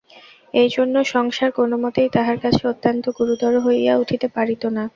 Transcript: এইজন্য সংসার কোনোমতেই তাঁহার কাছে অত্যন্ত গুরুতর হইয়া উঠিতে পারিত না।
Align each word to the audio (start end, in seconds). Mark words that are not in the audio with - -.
এইজন্য 0.53 0.95
সংসার 1.13 1.49
কোনোমতেই 1.51 2.09
তাঁহার 2.15 2.37
কাছে 2.39 2.63
অত্যন্ত 2.67 3.05
গুরুতর 3.17 3.53
হইয়া 3.65 3.93
উঠিতে 3.97 4.27
পারিত 4.35 4.63
না। 4.69 4.83